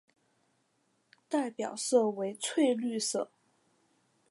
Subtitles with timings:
[1.29, 3.29] 代表色为翠绿色。